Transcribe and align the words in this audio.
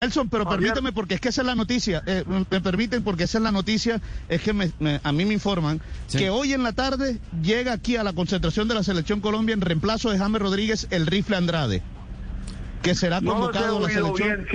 Nelson, 0.00 0.28
pero 0.28 0.44
permíteme 0.48 0.92
porque 0.92 1.14
es 1.16 1.20
que 1.20 1.28
esa 1.30 1.40
es 1.40 1.46
la 1.48 1.56
noticia. 1.56 2.04
Eh, 2.06 2.22
me 2.50 2.60
permiten 2.60 3.02
porque 3.02 3.24
esa 3.24 3.38
es 3.38 3.42
la 3.42 3.50
noticia. 3.50 4.00
Es 4.28 4.40
que 4.42 4.52
me- 4.52 4.70
a 5.02 5.10
mí 5.10 5.24
me 5.24 5.34
informan 5.34 5.80
que 6.20 6.30
hoy 6.30 6.52
en 6.52 6.62
la 6.62 6.72
tarde 6.72 7.18
llega 7.42 7.72
aquí 7.72 7.96
a 7.96 8.04
la 8.04 8.12
concentración 8.12 8.68
de 8.68 8.76
la 8.76 8.84
selección 8.84 9.20
Colombia 9.20 9.54
en 9.54 9.60
reemplazo 9.60 10.10
de 10.12 10.18
James 10.18 10.40
Rodríguez 10.40 10.86
el 10.90 11.08
rifle 11.08 11.36
Andrade, 11.36 11.82
que 12.80 12.94
será 12.94 13.20
convocado 13.32 13.78
a 13.78 13.80
la 13.80 13.88
selección. 14.14 14.46